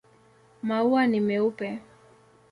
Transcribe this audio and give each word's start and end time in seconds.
Maua 0.67 1.03
ni 1.07 1.19
meupe. 1.27 1.69